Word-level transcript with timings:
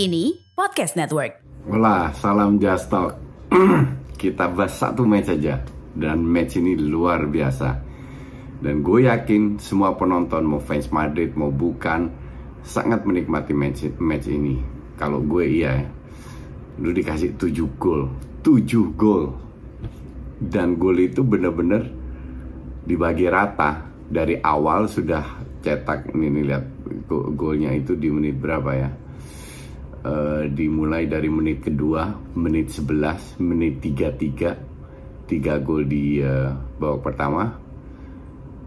Kini 0.00 0.32
Podcast 0.56 0.96
Network. 0.96 1.44
Wala, 1.68 2.08
salam 2.16 2.56
Just 2.56 2.88
Talk. 2.88 3.20
Kita 4.24 4.48
bahas 4.48 4.72
satu 4.72 5.04
match 5.04 5.28
aja. 5.28 5.60
Dan 5.92 6.24
match 6.24 6.56
ini 6.56 6.72
luar 6.72 7.28
biasa. 7.28 7.76
Dan 8.64 8.80
gue 8.80 9.04
yakin 9.04 9.60
semua 9.60 10.00
penonton 10.00 10.48
mau 10.48 10.56
fans 10.56 10.88
Madrid 10.88 11.36
mau 11.36 11.52
bukan 11.52 12.08
sangat 12.64 13.04
menikmati 13.04 13.52
match, 13.52 13.92
match 14.00 14.32
ini. 14.32 14.56
Kalau 14.96 15.20
gue 15.20 15.44
iya 15.44 15.84
ya. 15.84 15.88
Lu 16.80 16.96
dikasih 16.96 17.36
7 17.36 17.60
gol. 17.76 18.08
7 18.40 18.96
gol. 18.96 19.36
Dan 20.40 20.80
gol 20.80 20.96
itu 20.96 21.20
bener-bener 21.20 21.92
dibagi 22.88 23.28
rata. 23.28 23.84
Dari 24.08 24.40
awal 24.40 24.88
sudah 24.88 25.44
cetak 25.60 26.16
ini 26.16 26.40
nih 26.40 26.44
lihat 26.48 26.64
golnya 27.36 27.76
itu 27.76 27.92
di 28.00 28.08
menit 28.08 28.40
berapa 28.40 28.72
ya? 28.72 29.09
Uh, 30.04 30.44
dimulai 30.48 31.06
dari 31.06 31.28
menit 31.28 31.62
kedua, 31.64 32.14
menit 32.36 32.70
11, 32.72 33.40
menit 33.40 33.80
33, 33.84 35.28
3 35.28 35.64
gol 35.64 35.84
di 35.84 36.22
uh, 36.22 36.52
babak 36.80 37.02
pertama, 37.12 37.58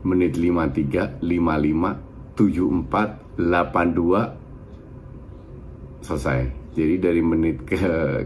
menit 0.05 0.37
53, 0.37 1.21
55, 1.21 2.37
74, 2.37 3.37
82 3.37 6.03
selesai. 6.03 6.51
Jadi 6.73 6.97
dari 6.97 7.21
menit 7.21 7.69
ke 7.69 7.77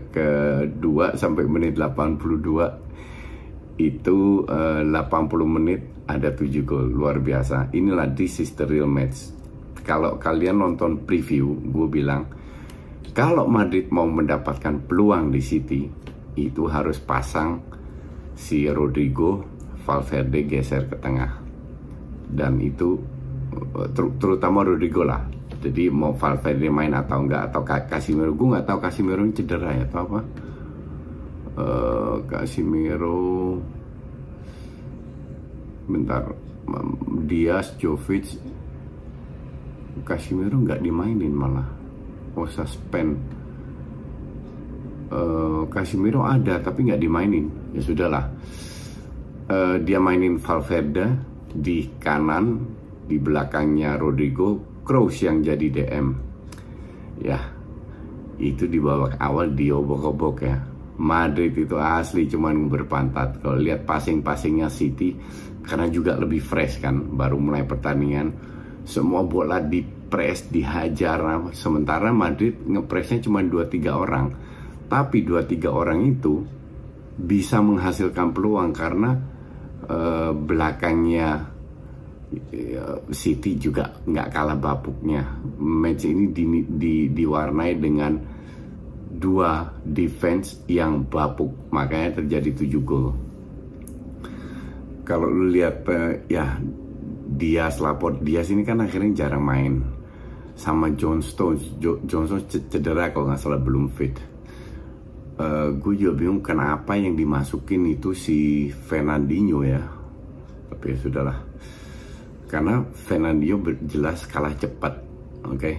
kedua 0.08 1.20
sampai 1.20 1.44
menit 1.46 1.76
82 1.76 3.76
itu 3.78 4.42
uh, 4.48 4.82
80 4.82 5.46
menit 5.46 5.82
ada 6.08 6.32
7 6.32 6.64
gol 6.64 6.88
luar 6.88 7.20
biasa. 7.20 7.68
Inilah 7.76 8.08
this 8.16 8.40
is 8.40 8.56
the 8.56 8.66
real 8.66 8.88
match. 8.88 9.36
Kalau 9.84 10.16
kalian 10.20 10.60
nonton 10.64 10.98
preview, 11.04 11.60
gue 11.64 11.88
bilang 11.88 12.28
kalau 13.18 13.50
Madrid 13.50 13.90
mau 13.90 14.06
mendapatkan 14.06 14.86
peluang 14.86 15.34
di 15.34 15.42
City, 15.42 15.90
itu 16.38 16.70
harus 16.70 17.02
pasang 17.02 17.58
si 18.38 18.70
Rodrigo 18.70 19.42
Valverde 19.82 20.46
geser 20.46 20.86
ke 20.86 21.02
tengah. 21.02 21.42
Dan 22.30 22.62
itu 22.62 22.94
ter 23.98 24.06
terutama 24.22 24.62
Rodrigo 24.62 25.02
lah. 25.02 25.26
Jadi 25.58 25.90
mau 25.90 26.14
Valverde 26.14 26.70
main 26.70 26.94
atau 26.94 27.26
enggak 27.26 27.50
atau 27.50 27.66
Casimiro, 27.66 28.38
gue 28.38 28.54
nggak 28.54 28.70
tahu 28.70 28.78
Casimiro 28.86 29.26
ini 29.26 29.34
cedera 29.34 29.74
ya 29.74 29.90
atau 29.90 30.00
apa. 30.06 30.20
Uh, 31.58 32.16
Casimiro, 32.30 33.58
bentar, 35.90 36.22
Diaz, 37.26 37.74
Jovic, 37.82 38.38
Casimiro 40.06 40.62
nggak 40.62 40.86
dimainin 40.86 41.34
malah 41.34 41.77
oh 42.38 42.46
suspend 42.46 43.18
uh, 45.10 45.66
Casemiro 45.74 46.24
ada 46.24 46.62
tapi 46.62 46.86
nggak 46.88 47.02
dimainin. 47.02 47.46
Ya 47.74 47.82
sudahlah. 47.82 48.26
Uh, 49.48 49.80
dia 49.82 49.98
mainin 49.98 50.38
Valverde 50.38 51.18
di 51.50 51.88
kanan 51.98 52.68
di 53.08 53.16
belakangnya 53.16 53.96
Rodrigo 53.96 54.60
Kroos 54.84 55.24
yang 55.24 55.40
jadi 55.40 55.68
DM 55.72 56.08
ya 57.24 57.40
itu 58.38 58.70
di 58.70 58.78
babak 58.78 59.18
awal 59.18 59.56
diobok-obok 59.58 60.38
ya. 60.46 60.58
Madrid 60.98 61.54
itu 61.54 61.78
asli 61.78 62.26
cuman 62.26 62.70
berpantat. 62.74 63.42
Kalau 63.42 63.58
lihat 63.58 63.86
passing-passingnya 63.86 64.66
City 64.70 65.14
karena 65.62 65.86
juga 65.94 66.18
lebih 66.18 66.42
fresh 66.42 66.82
kan 66.82 67.18
baru 67.18 67.38
mulai 67.38 67.66
pertandingan. 67.66 68.34
Semua 68.82 69.22
bola 69.22 69.62
di 69.62 69.97
press 70.08 70.48
dihajar 70.48 71.20
sementara 71.52 72.16
Madrid 72.16 72.64
ngepresnya 72.64 73.28
cuma 73.28 73.44
2-3 73.44 73.92
orang. 73.92 74.28
Tapi 74.88 75.28
2-3 75.28 75.68
orang 75.68 76.00
itu 76.08 76.44
bisa 77.18 77.60
menghasilkan 77.60 78.32
peluang 78.32 78.72
karena 78.72 79.12
uh, 79.90 80.32
belakangnya 80.32 81.50
uh, 82.32 82.98
City 83.12 83.60
juga 83.60 83.92
nggak 84.08 84.30
kalah 84.32 84.56
bapuknya. 84.56 85.28
Match 85.60 86.08
ini 86.08 86.32
di, 86.32 86.44
di, 86.64 86.96
diwarnai 87.12 87.74
dengan 87.76 88.14
dua 89.12 89.68
defense 89.84 90.64
yang 90.72 91.04
bapuk. 91.04 91.74
Makanya 91.76 92.24
terjadi 92.24 92.64
7 92.64 92.88
gol. 92.88 93.12
Kalau 95.04 95.28
lu 95.28 95.52
lihat 95.52 95.84
uh, 95.88 96.16
ya 96.32 96.56
Diaz 97.28 97.84
lapor 97.84 98.24
Diaz 98.24 98.48
ini 98.56 98.64
kan 98.64 98.80
akhirnya 98.80 99.28
jarang 99.28 99.44
main 99.44 99.97
sama 100.58 100.90
John 100.98 101.22
Stones. 101.22 101.78
Jo 101.78 102.02
John 102.10 102.26
Stones 102.26 102.50
cedera 102.50 103.14
kalau 103.14 103.30
nggak 103.30 103.40
salah 103.40 103.62
belum 103.62 103.94
fit. 103.94 104.18
Uh, 105.38 105.70
gue 105.78 105.94
juga 105.94 106.18
bingung 106.18 106.42
kenapa 106.42 106.98
yang 106.98 107.14
dimasukin 107.14 107.94
itu 107.94 108.18
si 108.18 108.68
Fernandinho 108.74 109.62
ya. 109.62 109.86
Tapi 110.74 110.86
ya 110.92 110.98
sudahlah. 110.98 111.38
Karena 112.50 112.82
Fernandinho 112.90 113.62
jelas 113.86 114.26
kalah 114.26 114.58
cepat 114.58 114.98
oke? 115.46 115.62
Okay? 115.62 115.78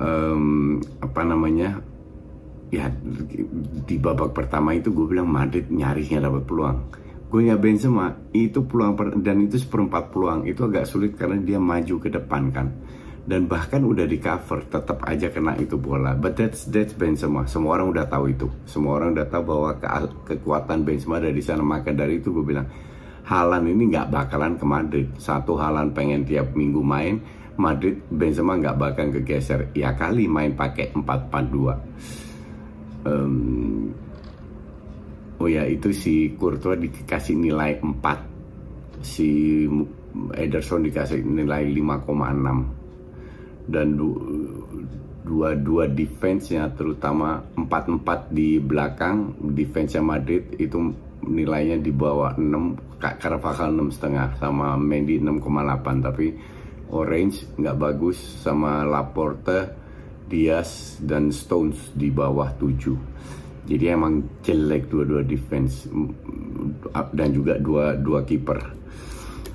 um, 0.00 0.78
apa 1.00 1.20
namanya? 1.24 1.80
Ya 2.70 2.86
di 3.82 3.98
babak 3.98 4.30
pertama 4.30 4.78
itu 4.78 4.94
gue 4.94 5.02
bilang 5.10 5.26
Madrid 5.26 5.66
nyarisnya 5.66 6.22
dapat 6.22 6.46
peluang 6.46 6.78
golnya 7.30 7.54
Benzema 7.54 8.10
itu 8.34 8.66
peluang 8.66 9.22
dan 9.22 9.46
itu 9.46 9.56
seperempat 9.56 10.10
peluang. 10.10 10.50
Itu 10.50 10.66
agak 10.66 10.90
sulit 10.90 11.14
karena 11.14 11.38
dia 11.38 11.62
maju 11.62 11.94
ke 12.02 12.10
depan 12.10 12.50
kan. 12.50 12.68
Dan 13.24 13.46
bahkan 13.46 13.86
udah 13.86 14.10
di 14.10 14.18
cover 14.18 14.66
tetap 14.66 15.06
aja 15.06 15.30
kena 15.30 15.54
itu 15.62 15.78
bola. 15.78 16.18
But 16.18 16.34
that's 16.34 16.66
that's 16.66 16.92
Benzema. 16.92 17.46
Semua 17.46 17.78
orang 17.78 17.94
udah 17.94 18.06
tahu 18.10 18.34
itu. 18.34 18.50
Semua 18.66 18.98
orang 18.98 19.14
udah 19.14 19.26
tahu 19.30 19.42
bahwa 19.46 19.70
ke, 19.78 19.86
kekuatan 20.34 20.82
Benzema 20.82 21.22
ada 21.22 21.30
di 21.30 21.40
sana. 21.40 21.62
Maka 21.62 21.94
dari 21.94 22.18
itu 22.18 22.34
gue 22.34 22.42
bilang 22.42 22.66
Halan 23.30 23.62
ini 23.70 23.94
nggak 23.94 24.10
bakalan 24.10 24.58
ke 24.58 24.66
Madrid. 24.66 25.06
Satu 25.14 25.54
Halan 25.54 25.94
pengen 25.94 26.26
tiap 26.26 26.50
minggu 26.58 26.82
main 26.82 27.22
Madrid 27.60 28.00
Benzema 28.08 28.56
nggak 28.56 28.80
bakal 28.80 29.12
kegeser 29.12 29.68
ya 29.76 29.92
kali 29.92 30.24
main 30.24 30.56
pakai 30.56 30.96
4-4-2 30.96 33.04
um, 33.04 33.92
oh 35.40 35.48
ya 35.48 35.64
itu 35.64 35.88
si 35.90 36.36
Courtois 36.36 36.76
dikasih 36.76 37.40
nilai 37.40 37.80
4 37.80 39.00
si 39.00 39.64
Ederson 40.36 40.84
dikasih 40.84 41.24
nilai 41.24 41.64
5,6 41.64 43.70
dan 43.70 43.94
dua-dua 45.24 45.88
defense-nya 45.88 46.68
terutama 46.76 47.40
4-4 47.56 48.34
di 48.34 48.60
belakang 48.60 49.32
defense-nya 49.56 50.02
Madrid 50.04 50.44
itu 50.60 50.92
nilainya 51.24 51.80
di 51.80 51.92
bawah 51.92 52.36
6 52.36 53.00
Carvajal 53.00 53.72
6,5 53.72 54.40
sama 54.40 54.76
Mendy 54.76 55.16
6,8 55.22 56.04
tapi 56.04 56.26
Orange 56.90 57.46
nggak 57.56 57.78
bagus 57.78 58.18
sama 58.18 58.82
Laporte 58.82 59.78
Diaz 60.26 60.98
dan 61.00 61.30
Stones 61.30 61.94
di 61.94 62.10
bawah 62.10 62.50
7 62.58 63.49
jadi 63.70 63.94
emang 63.94 64.42
jelek 64.42 64.90
dua-dua 64.90 65.22
defense 65.22 65.86
dan 67.14 67.28
juga 67.30 67.54
dua 67.62 67.94
dua 67.94 68.26
kiper. 68.26 68.58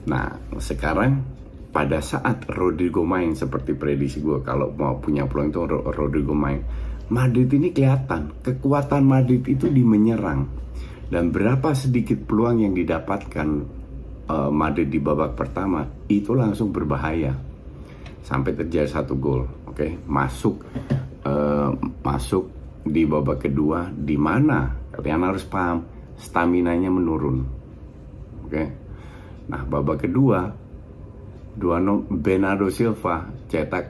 Nah 0.08 0.32
sekarang 0.56 1.36
pada 1.76 2.00
saat 2.00 2.48
Rodrigo 2.48 3.04
main 3.04 3.36
seperti 3.36 3.76
prediksi 3.76 4.24
gue 4.24 4.40
kalau 4.40 4.72
mau 4.72 4.96
punya 5.04 5.28
peluang 5.28 5.52
itu 5.52 5.60
Rodrigo 5.68 6.32
main 6.32 6.64
Madrid 7.12 7.52
ini 7.52 7.76
kelihatan 7.76 8.32
kekuatan 8.40 9.04
Madrid 9.04 9.44
itu 9.44 9.68
di 9.68 9.84
menyerang 9.84 10.48
dan 11.12 11.36
berapa 11.36 11.76
sedikit 11.76 12.24
peluang 12.24 12.64
yang 12.64 12.74
didapatkan 12.80 13.48
uh, 14.32 14.48
Madrid 14.56 14.88
di 14.88 15.04
babak 15.04 15.36
pertama 15.36 15.84
itu 16.08 16.32
langsung 16.32 16.72
berbahaya 16.72 17.36
sampai 18.24 18.56
terjadi 18.56 18.88
satu 18.88 19.20
gol 19.20 19.44
oke 19.68 19.76
okay? 19.76 20.00
masuk 20.08 20.64
uh, 21.28 21.76
masuk 22.08 22.55
di 22.86 23.04
babak 23.10 23.50
kedua 23.50 23.90
di 23.90 24.14
mana? 24.14 24.70
Kalian 24.94 25.26
harus 25.26 25.44
paham 25.50 25.82
stamina 26.16 26.78
nya 26.78 26.94
menurun. 26.94 27.38
Oke? 28.46 28.54
Okay? 28.54 28.68
nah 29.46 29.62
babak 29.62 30.10
kedua 30.10 30.50
dua 31.54 31.78
Bernardo 32.10 32.74
Silva 32.74 33.30
cetak 33.46 33.86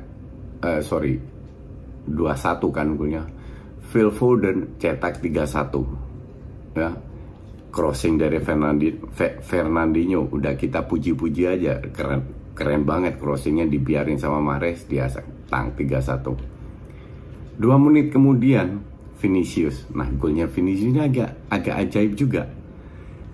uh, 0.60 0.84
sorry 0.84 1.16
2-1 2.12 2.76
kan 2.76 2.88
golnya 3.00 3.24
Phil 3.88 4.12
Foden 4.12 4.76
cetak 4.76 5.24
3-1 5.24 6.76
ya? 6.76 6.92
Crossing 7.76 8.16
dari 8.16 8.40
Fernandi, 8.40 8.88
Fernandinho. 9.44 10.32
Udah 10.32 10.56
kita 10.56 10.88
puji-puji 10.88 11.44
aja. 11.44 11.84
Keren 11.92 12.24
keren 12.56 12.88
banget 12.88 13.20
crossingnya 13.20 13.68
dibiarin 13.68 14.16
sama 14.16 14.40
Mahrez 14.40 14.88
dia 14.88 15.12
tang 15.52 15.76
3-1 15.76 16.55
dua 17.56 17.76
menit 17.80 18.12
kemudian 18.12 18.84
Vinicius 19.20 19.88
nah 19.96 20.08
golnya 20.12 20.46
Vinicius 20.46 20.92
ini 20.92 21.02
agak 21.02 21.50
agak 21.52 21.76
ajaib 21.88 22.14
juga. 22.16 22.48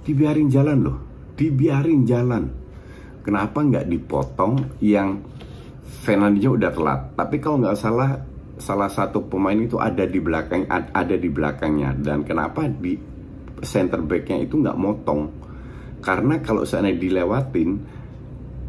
Dibiarin 0.01 0.49
jalan 0.49 0.79
loh 0.81 1.11
dibiarin 1.41 2.05
jalan. 2.05 2.43
Kenapa 3.25 3.65
nggak 3.65 3.89
dipotong 3.89 4.77
yang 4.81 5.25
Fernandinho 6.05 6.53
udah 6.53 6.71
telat? 6.73 7.01
Tapi 7.17 7.41
kalau 7.41 7.65
nggak 7.65 7.77
salah 7.77 8.11
salah 8.61 8.89
satu 8.89 9.25
pemain 9.25 9.57
itu 9.57 9.81
ada 9.81 10.05
di 10.05 10.21
belakang 10.21 10.69
ada 10.69 11.15
di 11.17 11.29
belakangnya. 11.29 11.97
Dan 11.97 12.21
kenapa 12.21 12.69
di 12.69 12.93
center 13.61 14.05
backnya 14.05 14.45
itu 14.45 14.61
nggak 14.61 14.77
motong? 14.77 15.29
Karena 16.01 16.41
kalau 16.41 16.65
seandainya 16.65 16.97
dilewatin 16.97 17.69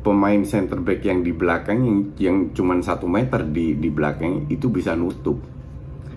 pemain 0.03 0.43
center 0.43 0.83
back 0.83 1.03
yang 1.07 1.23
di 1.23 1.31
belakang 1.31 1.79
yang, 1.83 1.99
yang 2.19 2.37
cuma 2.53 2.79
satu 2.83 3.07
meter 3.07 3.47
di 3.47 3.79
di 3.79 3.89
belakang 3.89 4.51
itu 4.51 4.69
bisa 4.69 4.99
nutup 4.99 5.39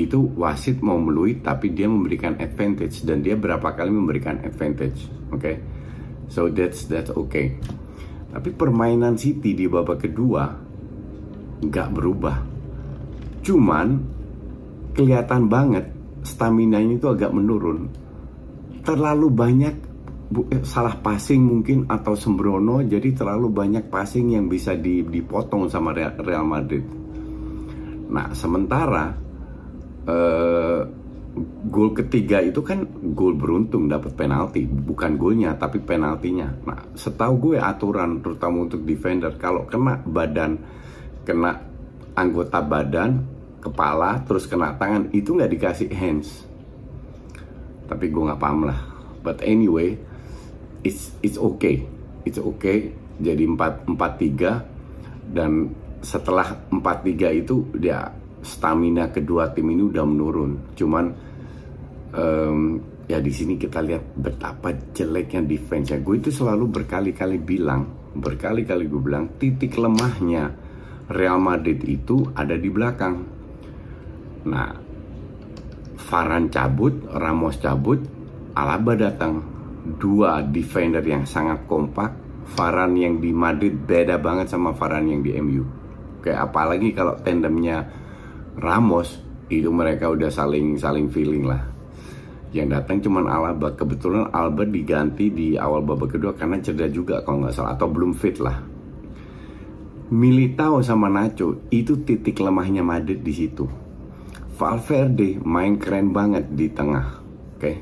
itu 0.05 0.19
wasit 0.37 0.83
mau 0.85 1.01
meluit 1.01 1.41
tapi 1.41 1.73
dia 1.73 1.89
memberikan 1.89 2.37
advantage 2.37 3.01
dan 3.01 3.25
dia 3.25 3.33
berapa 3.33 3.73
kali 3.73 3.89
memberikan 3.89 4.37
advantage, 4.45 5.09
oke? 5.33 5.41
Okay? 5.41 5.55
So 6.29 6.51
that's 6.53 6.85
that's 6.85 7.09
okay. 7.09 7.57
Tapi 8.29 8.53
permainan 8.53 9.17
City 9.17 9.57
di 9.57 9.65
babak 9.65 10.05
kedua 10.05 10.43
nggak 11.63 11.89
berubah. 11.89 12.37
Cuman 13.41 13.87
kelihatan 14.93 15.47
banget 15.47 15.89
stamina-nya 16.21 16.99
itu 16.99 17.07
agak 17.07 17.31
menurun. 17.31 17.87
Terlalu 18.83 19.27
banyak 19.31 19.75
Eh, 20.27 20.59
salah 20.67 20.99
passing 20.99 21.39
mungkin 21.39 21.87
atau 21.87 22.11
sembrono 22.11 22.83
jadi 22.83 23.15
terlalu 23.15 23.47
banyak 23.47 23.87
passing 23.87 24.35
yang 24.35 24.51
bisa 24.51 24.75
dipotong 24.75 25.71
sama 25.71 25.95
Real 25.95 26.43
Madrid. 26.43 26.83
Nah 28.11 28.35
sementara 28.35 29.15
uh, 30.07 30.81
gol 31.69 31.93
ketiga 31.93 32.41
itu 32.41 32.65
kan 32.65 32.87
gol 33.13 33.37
beruntung 33.37 33.85
dapat 33.85 34.17
penalti 34.17 34.65
bukan 34.65 35.19
golnya 35.19 35.53
tapi 35.53 35.77
penaltinya. 35.83 36.49
Nah 36.65 36.79
setahu 36.97 37.51
gue 37.51 37.57
aturan 37.61 38.23
terutama 38.25 38.65
untuk 38.65 38.81
defender 38.81 39.37
kalau 39.37 39.69
kena 39.69 40.01
badan 40.01 40.57
kena 41.21 41.61
anggota 42.17 42.63
badan 42.63 43.21
kepala 43.61 44.23
terus 44.25 44.49
kena 44.49 44.73
tangan 44.79 45.13
itu 45.13 45.37
nggak 45.37 45.51
dikasih 45.53 45.89
hands. 45.93 46.47
Tapi 47.85 48.09
gue 48.09 48.23
nggak 48.25 48.41
paham 48.41 48.65
lah. 48.65 48.79
But 49.21 49.45
anyway 49.45 49.99
it's 50.81 51.11
it's 51.19 51.37
okay 51.37 51.83
it's 52.23 52.39
okay 52.39 52.95
jadi 53.17 53.43
empat 53.43 53.89
empat 53.89 54.11
tiga 54.21 54.63
dan 55.27 55.73
setelah 55.99 56.55
empat 56.69 57.03
tiga 57.03 57.33
itu 57.33 57.65
dia 57.75 58.13
stamina 58.41 59.09
kedua 59.09 59.51
tim 59.53 59.67
ini 59.71 59.83
udah 59.87 60.05
menurun. 60.05 60.51
Cuman 60.77 61.05
um, 62.13 62.59
ya 63.07 63.17
di 63.21 63.31
sini 63.31 63.55
kita 63.55 63.81
lihat 63.81 64.17
betapa 64.17 64.73
jeleknya 64.93 65.43
defense 65.45 65.95
ya 65.95 65.99
gue 66.01 66.15
itu 66.19 66.29
selalu 66.29 66.81
berkali-kali 66.81 67.39
bilang 67.39 68.11
berkali-kali 68.17 68.89
gue 68.89 69.01
bilang 69.01 69.39
titik 69.39 69.79
lemahnya 69.79 70.51
Real 71.07 71.39
Madrid 71.39 71.79
itu 71.87 72.27
ada 72.35 72.55
di 72.59 72.69
belakang. 72.69 73.15
Nah 74.47 74.69
Varane 76.07 76.47
cabut 76.51 76.93
Ramos 77.09 77.57
cabut 77.59 77.99
Alaba 78.57 78.93
datang. 78.97 79.55
Dua 79.87 80.43
defender 80.43 80.99
yang 80.99 81.23
sangat 81.23 81.63
kompak. 81.63 82.11
Varan 82.47 82.95
yang 82.95 83.19
di 83.23 83.31
Madrid 83.35 83.75
beda 83.75 84.19
banget 84.19 84.51
sama 84.51 84.71
Varan 84.71 85.07
yang 85.07 85.19
di 85.19 85.35
MU 85.35 85.87
kayak 86.27 86.51
apalagi 86.51 86.91
kalau 86.91 87.15
tandemnya 87.23 87.87
Ramos 88.57 89.21
itu 89.47 89.69
mereka 89.71 90.11
udah 90.11 90.27
saling 90.27 90.75
saling 90.75 91.07
feeling 91.07 91.47
lah 91.47 91.61
yang 92.51 92.73
datang 92.73 92.99
cuman 92.99 93.29
Alba 93.29 93.75
kebetulan 93.77 94.27
Alba 94.33 94.67
diganti 94.67 95.31
di 95.31 95.55
awal 95.55 95.83
babak 95.83 96.17
kedua 96.17 96.35
karena 96.35 96.59
cedera 96.59 96.89
juga 96.91 97.21
kalau 97.23 97.45
nggak 97.45 97.55
salah 97.55 97.77
atau 97.77 97.87
belum 97.87 98.11
fit 98.17 98.41
lah 98.41 98.57
Militao 100.07 100.79
sama 100.83 101.11
Nacho 101.11 101.67
itu 101.71 102.01
titik 102.07 102.39
lemahnya 102.39 102.83
Madrid 102.83 103.19
di 103.23 103.33
situ 103.35 103.67
Valverde 104.57 105.37
main 105.43 105.77
keren 105.77 106.11
banget 106.15 106.49
di 106.51 106.67
tengah 106.71 107.05
oke 107.55 107.59
okay? 107.59 107.75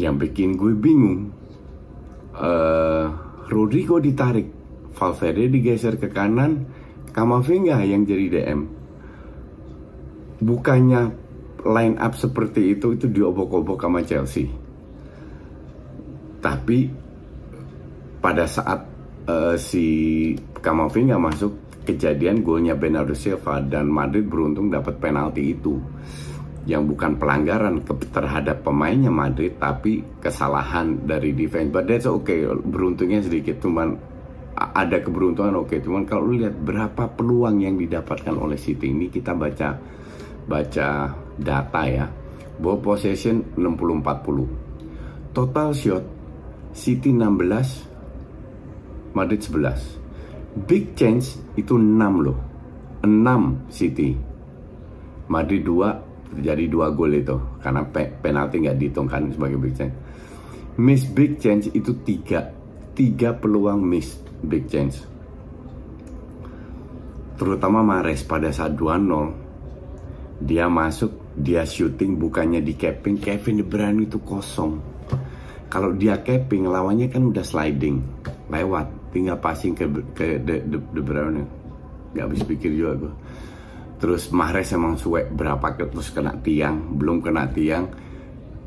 Yang 0.00 0.16
bikin 0.32 0.56
gue 0.56 0.72
bingung, 0.72 1.28
uh, 2.32 3.06
Rodrigo 3.52 4.00
ditarik, 4.00 4.48
Valverde 4.96 5.52
digeser 5.52 6.00
ke 6.00 6.08
kanan, 6.08 6.64
Kamavinga 7.12 7.84
yang 7.84 8.08
jadi 8.08 8.26
DM. 8.32 8.79
Bukannya 10.40 11.02
line 11.64 11.96
up 12.00 12.16
seperti 12.16 12.72
itu 12.76 12.96
itu 12.96 13.06
diobok-obok 13.08 13.76
sama 13.80 14.00
Chelsea. 14.04 14.48
Tapi 16.40 16.88
pada 18.20 18.48
saat 18.48 18.80
uh, 19.28 19.56
si 19.60 20.32
Kamavinga 20.60 21.20
masuk 21.20 21.84
kejadian 21.84 22.44
golnya 22.44 22.76
Bernardo 22.76 23.16
Silva 23.16 23.60
dan 23.64 23.88
Madrid 23.88 24.28
beruntung 24.28 24.68
dapat 24.68 25.00
penalti 25.00 25.56
itu 25.56 25.80
yang 26.68 26.84
bukan 26.84 27.16
pelanggaran 27.16 27.80
terhadap 28.12 28.60
pemainnya 28.60 29.08
Madrid 29.08 29.56
tapi 29.56 30.04
kesalahan 30.20 31.08
dari 31.08 31.32
defense 31.32 31.72
but 31.72 31.88
that's 31.88 32.04
okay 32.04 32.44
beruntungnya 32.46 33.24
sedikit 33.24 33.64
cuman 33.64 33.96
ada 34.54 35.00
keberuntungan 35.00 35.56
oke 35.56 35.72
okay. 35.72 35.78
cuman 35.80 36.04
kalau 36.04 36.28
lihat 36.28 36.52
berapa 36.60 37.16
peluang 37.16 37.64
yang 37.64 37.80
didapatkan 37.80 38.36
oleh 38.36 38.60
City 38.60 38.92
ini 38.92 39.08
kita 39.08 39.32
baca 39.32 39.80
baca 40.48 41.14
data 41.36 41.88
ya. 41.88 42.08
Ball 42.60 42.76
possession 42.84 43.56
60-40 43.56 45.32
total 45.32 45.72
shot 45.72 46.04
City 46.76 47.16
16 47.16 49.16
Madrid 49.16 49.40
11 49.40 50.60
big 50.68 50.92
chance 50.98 51.38
itu 51.56 51.78
6 51.78 52.20
loh. 52.20 52.36
6 53.00 53.72
City. 53.72 54.12
Madrid 55.30 55.62
2 55.64 56.36
terjadi 56.36 56.64
dua 56.68 56.92
gol 56.92 57.16
itu. 57.16 57.40
Karena 57.64 57.80
pe 57.86 58.12
penalti 58.20 58.60
nggak 58.60 58.76
dihitungkan 58.76 59.32
sebagai 59.32 59.58
big 59.58 59.74
chance. 59.78 59.96
Miss 60.78 61.04
big 61.08 61.40
chance 61.40 61.66
itu 61.72 61.96
tiga, 62.06 62.52
tiga 62.94 63.34
peluang 63.34 63.82
miss 63.82 64.20
big 64.44 64.68
chance. 64.70 65.10
terutama 67.40 67.80
Mares 67.80 68.20
pada 68.20 68.52
saat 68.52 68.76
2-0 68.76 69.49
dia 70.40 70.66
masuk 70.66 71.36
dia 71.36 71.62
shooting 71.68 72.16
bukannya 72.16 72.64
di 72.64 72.74
capping. 72.74 73.20
Kevin 73.20 73.60
De 73.60 73.64
Bruyne 73.64 74.08
itu 74.08 74.18
kosong. 74.24 74.80
Kalau 75.70 75.94
dia 75.94 76.18
capping 76.24 76.66
lawannya 76.66 77.12
kan 77.12 77.22
udah 77.28 77.44
sliding. 77.44 78.02
Lewat 78.50 79.12
tinggal 79.14 79.38
passing 79.38 79.76
ke 79.76 79.86
ke 80.16 80.40
De, 80.42 80.64
De, 80.64 80.78
De 80.80 81.02
Bruyne. 81.04 81.44
Nggak 82.10 82.24
habis 82.26 82.42
pikir 82.42 82.74
juga 82.74 82.92
gue 83.06 83.14
terus 84.00 84.32
Mahrez 84.32 84.72
emang 84.72 84.96
suek 84.96 85.28
berapa 85.30 85.76
terus 85.76 86.08
kena 86.10 86.32
tiang. 86.40 86.96
Belum 86.96 87.20
kena 87.20 87.46
tiang. 87.52 87.84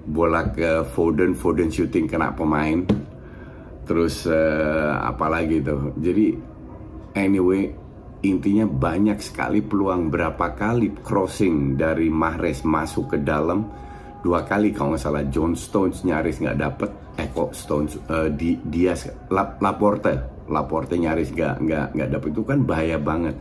Bola 0.06 0.54
ke 0.54 0.86
Foden 0.94 1.34
Foden 1.34 1.74
shooting 1.74 2.06
kena 2.06 2.32
pemain. 2.38 2.86
Terus 3.84 4.30
uh, 4.30 5.02
apa 5.02 5.28
lagi 5.28 5.60
tuh? 5.60 5.92
Jadi 5.98 6.38
anyway 7.18 7.74
intinya 8.24 8.64
banyak 8.64 9.20
sekali 9.20 9.60
peluang 9.60 10.08
berapa 10.08 10.56
kali 10.56 10.96
crossing 11.04 11.76
dari 11.76 12.08
Mahrez 12.08 12.64
masuk 12.64 13.16
ke 13.16 13.18
dalam. 13.20 13.68
Dua 14.24 14.48
kali 14.48 14.72
kalau 14.72 14.96
nggak 14.96 15.04
salah 15.04 15.28
John 15.28 15.60
Stones 15.60 16.08
nyaris 16.08 16.40
nggak 16.40 16.58
dapet. 16.58 16.90
Eh 17.20 17.28
kok 17.30 17.52
Stones 17.52 18.00
uh, 18.08 18.32
di 18.32 18.56
dia 18.64 18.96
Lap, 19.28 19.60
Laporte. 19.60 20.48
Laporte 20.48 20.96
nyaris 20.96 21.36
nggak 21.36 21.56
nggak 21.60 21.88
nggak 22.00 22.10
dapet. 22.10 22.28
Itu 22.32 22.44
kan 22.48 22.64
bahaya 22.64 22.96
banget. 22.96 23.36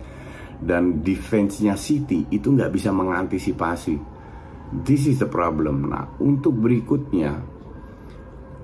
Dan 0.59 1.03
defense-nya 1.03 1.79
City 1.79 2.27
itu 2.35 2.51
nggak 2.51 2.75
bisa 2.75 2.91
mengantisipasi. 2.91 3.95
This 4.83 5.07
is 5.07 5.23
the 5.23 5.31
problem. 5.31 5.87
Nah 5.87 6.19
untuk 6.19 6.59
berikutnya 6.59 7.39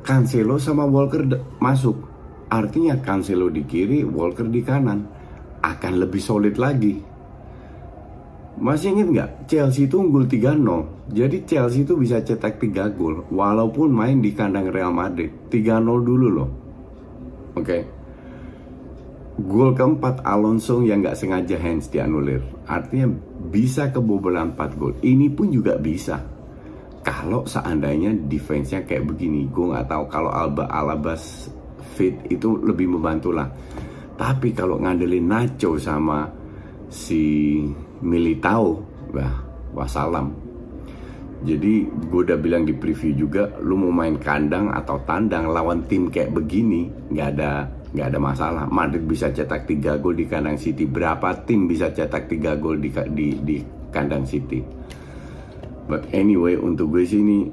Cancelo 0.02 0.58
sama 0.58 0.82
Walker 0.82 1.22
masuk. 1.62 2.10
Artinya 2.50 2.98
Cancelo 2.98 3.46
di 3.54 3.62
kiri 3.62 4.02
Walker 4.02 4.50
di 4.50 4.64
kanan 4.66 5.17
akan 5.62 5.92
lebih 6.02 6.22
solid 6.22 6.56
lagi. 6.56 6.98
Masih 8.58 8.90
ingat 8.90 9.08
nggak? 9.14 9.30
Chelsea 9.46 9.86
itu 9.86 10.02
unggul 10.02 10.26
3-0. 10.26 11.14
Jadi 11.14 11.46
Chelsea 11.46 11.86
itu 11.86 11.94
bisa 11.94 12.18
cetak 12.18 12.58
3 12.58 12.90
gol 12.90 13.22
walaupun 13.30 13.86
main 13.94 14.18
di 14.18 14.34
kandang 14.34 14.74
Real 14.74 14.90
Madrid. 14.90 15.30
3-0 15.46 16.02
dulu 16.02 16.26
loh. 16.26 16.48
Oke. 17.54 17.62
Okay. 17.62 17.82
Gol 19.38 19.70
keempat 19.78 20.26
Alonso 20.26 20.82
yang 20.82 21.06
nggak 21.06 21.14
sengaja 21.14 21.54
hands 21.62 21.86
dianulir. 21.86 22.42
Artinya 22.66 23.06
bisa 23.46 23.94
kebobolan 23.94 24.58
4 24.58 24.74
gol. 24.74 24.98
Ini 24.98 25.30
pun 25.30 25.54
juga 25.54 25.78
bisa. 25.78 26.18
Kalau 27.06 27.46
seandainya 27.46 28.10
defense-nya 28.26 28.82
kayak 28.82 29.06
begini, 29.06 29.46
gue 29.46 29.70
nggak 29.70 29.86
tahu 29.86 30.04
kalau 30.10 30.34
Alba 30.34 30.66
Alabas 30.66 31.46
fit 31.94 32.18
itu 32.26 32.58
lebih 32.58 32.90
membantu 32.90 33.30
lah. 33.30 33.46
Tapi 34.18 34.50
kalau 34.50 34.82
ngandelin 34.82 35.30
Nacho 35.30 35.78
sama 35.78 36.26
si 36.90 37.62
Militao, 38.02 38.82
wah, 39.14 39.34
wassalam. 39.70 40.34
Jadi 41.38 41.86
gue 41.86 42.20
udah 42.26 42.34
bilang 42.34 42.66
di 42.66 42.74
preview 42.74 43.14
juga, 43.14 43.46
lu 43.62 43.78
mau 43.78 43.94
main 43.94 44.18
kandang 44.18 44.74
atau 44.74 44.98
tandang 45.06 45.54
lawan 45.54 45.86
tim 45.86 46.10
kayak 46.10 46.34
begini, 46.34 46.90
nggak 47.14 47.28
ada 47.38 47.50
nggak 47.94 48.06
ada 48.10 48.18
masalah. 48.18 48.64
Madrid 48.66 49.06
bisa 49.06 49.30
cetak 49.30 49.70
3 49.70 50.02
gol 50.02 50.18
di 50.18 50.26
kandang 50.26 50.58
City. 50.58 50.84
Berapa 50.84 51.46
tim 51.46 51.70
bisa 51.70 51.94
cetak 51.94 52.26
3 52.26 52.58
gol 52.58 52.82
di, 52.82 52.90
di, 53.14 53.26
di 53.38 53.56
kandang 53.94 54.26
City? 54.26 54.60
But 55.88 56.10
anyway, 56.10 56.58
untuk 56.58 56.92
gue 56.92 57.06
sih 57.06 57.22
ini 57.22 57.48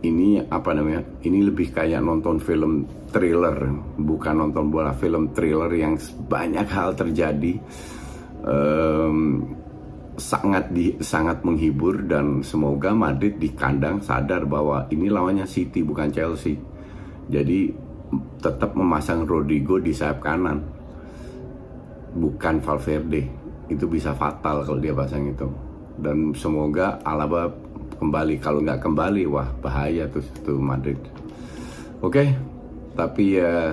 ini 0.00 0.40
apa 0.40 0.72
namanya? 0.72 1.04
Ini 1.20 1.38
lebih 1.44 1.76
kayak 1.76 2.00
nonton 2.00 2.40
film 2.40 2.88
thriller, 3.12 3.68
bukan 4.00 4.34
nonton 4.46 4.72
bola 4.72 4.96
film 4.96 5.36
thriller 5.36 5.68
yang 5.76 6.00
banyak 6.28 6.66
hal 6.72 6.96
terjadi. 6.96 7.60
Um, 8.40 9.44
sangat 10.16 10.72
di 10.72 10.96
sangat 11.00 11.44
menghibur 11.44 12.04
dan 12.08 12.40
semoga 12.44 12.92
Madrid 12.92 13.36
di 13.40 13.52
kandang 13.52 14.00
sadar 14.04 14.44
bahwa 14.44 14.88
ini 14.92 15.08
lawannya 15.12 15.44
City 15.44 15.84
bukan 15.84 16.08
Chelsea. 16.08 16.56
Jadi 17.28 17.68
tetap 18.40 18.72
memasang 18.72 19.28
Rodrigo 19.28 19.76
di 19.76 19.92
sayap 19.92 20.24
kanan. 20.24 20.64
Bukan 22.10 22.58
Valverde. 22.64 23.22
Itu 23.70 23.86
bisa 23.86 24.16
fatal 24.16 24.66
kalau 24.66 24.80
dia 24.82 24.96
pasang 24.96 25.30
itu. 25.30 25.46
Dan 26.00 26.32
semoga 26.34 26.98
Alaba 27.06 27.46
kembali. 28.00 28.40
Kalau 28.40 28.64
nggak 28.64 28.80
kembali 28.80 29.22
wah 29.28 29.48
bahaya 29.60 30.08
tuh 30.08 30.24
tuh 30.40 30.56
Madrid. 30.56 30.96
Oke 32.00 32.24
okay, 32.24 32.28
tapi 32.96 33.36
ya 33.36 33.44
uh, 33.44 33.70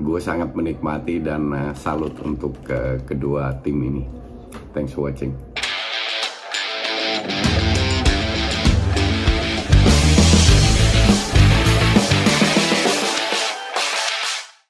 gue 0.00 0.20
sangat 0.24 0.56
menikmati 0.56 1.20
dan 1.20 1.52
uh, 1.52 1.72
salut 1.76 2.16
untuk 2.24 2.56
uh, 2.72 2.96
kedua 3.04 3.52
tim 3.60 3.76
ini. 3.84 4.04
Thanks 4.72 4.96
for 4.96 5.12
watching 5.12 5.51